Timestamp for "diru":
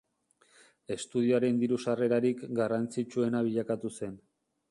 1.65-1.77